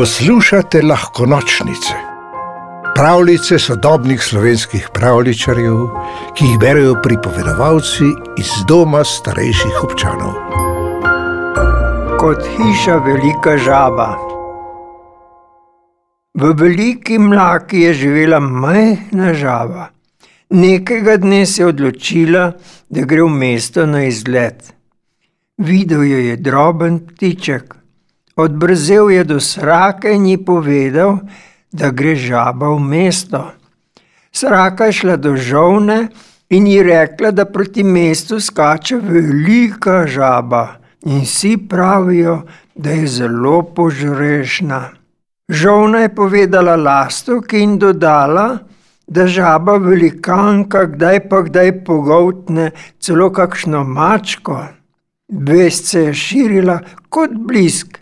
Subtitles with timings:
[0.00, 1.94] Poslušate lahko nočnice,
[2.94, 5.80] pravljice sodobnih slovenskih pravličarjev,
[6.36, 8.06] ki jih berijo pripovedovalci
[8.40, 10.32] iz doma starejših občanov.
[12.20, 14.06] Kot hiša velika žaba.
[16.34, 19.90] V veliki mlaki je živela majhna žaba.
[20.50, 22.46] Nekega dne se je odločila,
[22.88, 24.72] da gre v mesto na izlet.
[25.58, 27.79] Videl jo je droben ptiček,
[28.40, 31.18] odbrzel je do srake in ji povedal,
[31.72, 33.44] da gre žaba v mesto.
[34.32, 36.08] Sraka je šla do žovne
[36.50, 42.42] in ji rekla, da proti mestu skače velika žaba in vsi pravijo,
[42.74, 44.90] da je zelo požrešna.
[45.48, 48.58] Žovna je povedala lastovki in dodala,
[49.10, 52.70] da žaba velikanka kdaj pa kdaj pogoltne
[53.02, 54.60] celo kakšno mačko.
[55.28, 57.98] Vest se je širila kot blisk.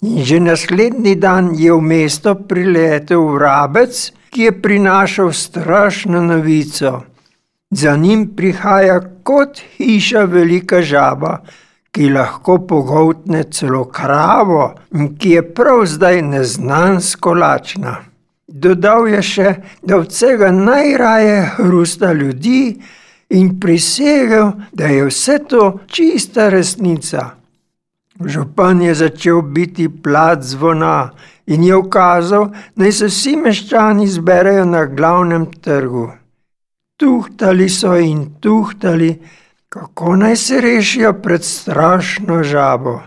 [0.00, 3.92] Že naslednji dan je v mesto priletel vrabec,
[4.32, 7.02] ki je prinašal strašno novico.
[7.70, 11.42] Za njim prihaja kot hiša velika žaba,
[11.92, 17.96] ki lahko pogoltne celo kravo in ki je prav zdaj neznansko lačna.
[18.48, 22.80] Dodal je še, da od vsega najraje hrusta ljudi
[23.30, 27.39] in prisegel, da je vse to čista resnica.
[28.20, 31.10] Župan je začel biti plat zvona
[31.46, 36.10] in je ukazal, naj se vsi meščani zberejo na glavnem trgu.
[36.96, 39.14] Tuhtali so in tuhtali,
[39.68, 43.00] kako naj se rešijo pred strašno žabo.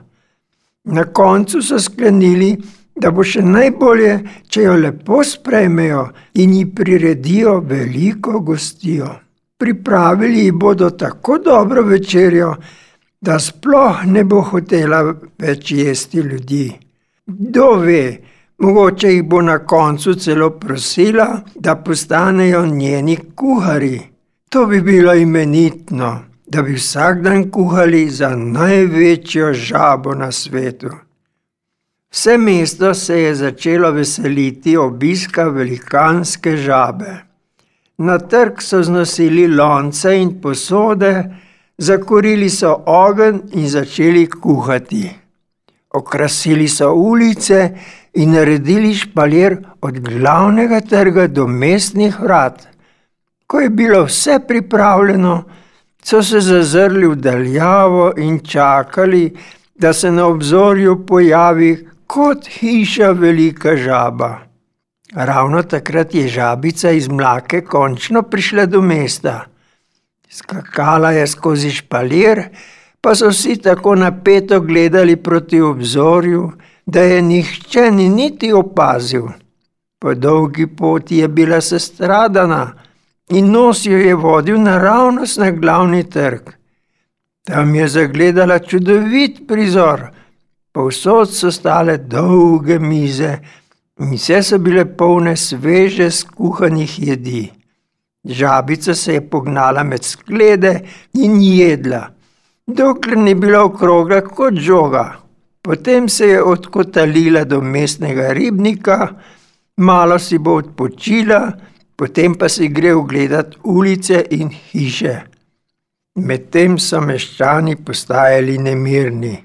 [0.84, 2.56] Na koncu so sklenili,
[2.96, 4.20] da bo še najbolje,
[4.50, 9.14] če jo lepo sprejmejo in ji priredijo veliko gostijo
[9.64, 12.56] pripravili ji bodo tako dobro večerjo,
[13.24, 15.00] da sploh ne bo hotela
[15.40, 16.66] več jesti ljudi.
[17.26, 18.04] Kdo ve,
[18.60, 24.02] mogoče jih bo na koncu celo prosila, da postanejo njeni kuhari.
[24.50, 26.10] To bi bilo imenitno,
[26.48, 30.92] da bi vsak dan kuhali za največjo žabo na svetu.
[32.14, 37.16] Vse mesto se je začelo veseliti obiska velikanske žabe.
[37.98, 41.14] Na trg so znosili lonce in posode,
[41.78, 45.12] zakurili so ogenj in začeli kuhati.
[45.94, 47.70] Okrasili so ulice
[48.14, 52.68] in naredili špalir od glavnega trga do mestnih vrat.
[53.48, 55.44] Ko je bilo vse pripravljeno,
[56.04, 59.34] so se zazrli v daljavo in čakali,
[59.76, 64.38] da se na obzorju pojavi kot hiša velika žaba.
[65.16, 69.46] Ravno takrat je žabica iz mlake končno prišla do mesta.
[70.34, 72.42] Skakala je skozi špalir,
[73.02, 76.52] pa so vsi tako napeto gledali proti obzorju,
[76.86, 79.28] da je nihče ni niti opazil.
[80.00, 82.74] Po dolgi poti je bila sestradana
[83.30, 86.50] in nos jo je vodil naravnost na glavni trg.
[87.46, 90.08] Tam je zagledala čudovit prizor,
[90.72, 93.38] povsod so stale dolge mize,
[94.00, 97.52] Vse so bile polne sveže skuhanih jedi.
[98.24, 100.80] Žabica se je pognala med sklede
[101.14, 102.08] in jedla,
[102.68, 105.20] dokler ni bila okrogla kot žoga.
[105.62, 109.08] Potem se je odkotalila do mestnega ribnika,
[109.78, 111.52] malo si bo odpočila,
[111.96, 115.16] potem pa si gre ogledati ulice in hiše.
[116.16, 119.38] Medtem so meščani postajali nemirni.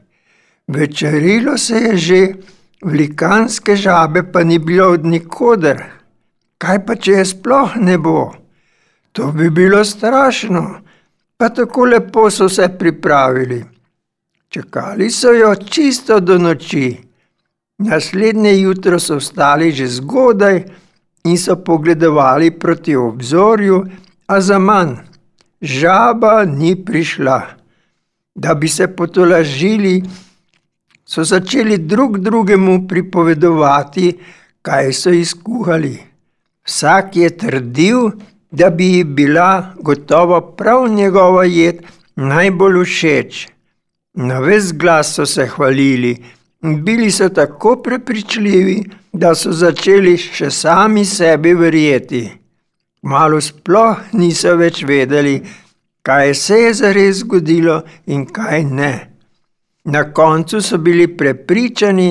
[0.68, 2.22] Večerilo se je že,
[2.84, 5.82] Velikanske žabe pa ni bilo od nikoder.
[6.58, 8.37] Kaj pa če je sploh ne bo?
[9.18, 10.80] To bi bilo strašno,
[11.36, 13.64] pa tako lepo so se pripravili.
[14.48, 16.96] Čakali so jo čisto do noči.
[17.78, 20.62] Naslednje jutro so vstali že zgodaj
[21.24, 23.84] in so pogledovali proti obzorju,
[24.26, 24.94] a za manj.
[25.60, 27.42] Žaba ni prišla.
[28.34, 30.02] Da bi se potolažili,
[31.04, 34.18] so začeli drug drugemu pripovedovati,
[34.62, 35.98] kaj so izkuhali.
[36.64, 38.10] Vsak je trdil,
[38.50, 41.82] da bi ji bila gotovo prav njegova jed
[42.16, 43.48] najbolj všeč.
[44.14, 46.16] Na ves glas so se hvalili
[46.62, 52.28] in bili so tako prepričljivi, da so začeli še sami sebi verjeti.
[53.02, 55.38] Malo sploh niso več vedeli,
[56.02, 58.92] kaj se je zares zgodilo in kaj ne.
[59.84, 62.10] Na koncu so bili prepričani,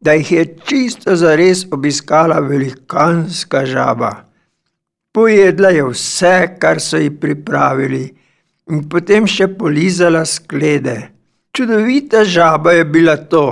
[0.00, 4.29] da jih je čisto zares obiskala velikanska žaba.
[5.12, 8.04] Pojedla je vse, kar so ji pripravili,
[8.70, 10.96] in potem še polizala sklede.
[11.50, 13.46] Čudovita žaba je bila to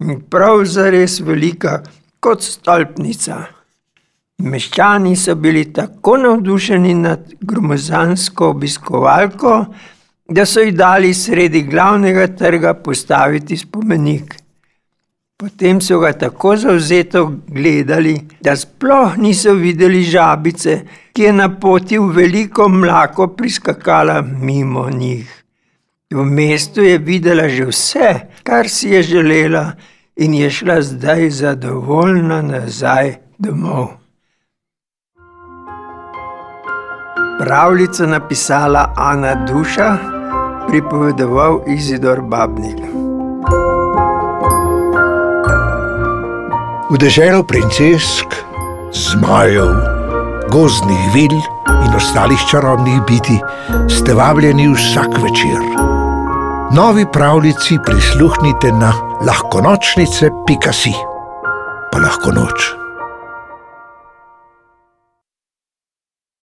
[0.00, 1.82] in prav zares velika,
[2.20, 3.42] kot stolpnica.
[4.44, 9.52] Meščani so bili tako navdušeni nad gromozansko obiskovalko,
[10.28, 14.34] da so ji dali sredi glavnega trga postaviti spomenik.
[15.36, 20.76] Potem so ga tako zavzeto gledali, da sploh niso videli žabice,
[21.12, 25.44] ki je na poti v veliko mlako priskakala mimo njih.
[26.14, 29.72] V mestu je videla že vse, kar si je želela,
[30.16, 33.88] in je šla zdaj zadovoljna nazaj domov.
[37.38, 39.96] Pravljico napisala Ana Duša,
[40.68, 42.78] pripovedoval Izidor Babnik.
[46.94, 48.38] V deželo princesk,
[48.94, 49.66] zmajev,
[50.46, 51.34] gozdnih vil
[51.82, 53.34] in ostalih čarobnih biti
[53.90, 55.58] ste vabljeni vsak večer.
[56.70, 58.94] Novi pravljici prisluhnite na
[59.26, 60.94] lahkonočnice.si,
[61.92, 62.83] pa lahko noč.